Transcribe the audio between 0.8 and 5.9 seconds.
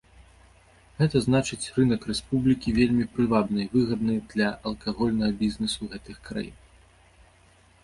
Гэта значыць рынак рэспублікі вельмі прывабны і выгадны для алкагольнага бізнесу